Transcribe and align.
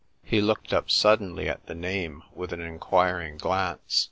(He 0.23 0.41
looked 0.41 0.73
up 0.73 0.89
suddenly 0.89 1.47
at 1.47 1.67
the 1.67 1.75
name 1.75 2.23
with 2.33 2.51
an 2.51 2.59
inquiring 2.59 3.37
glance.) 3.37 3.99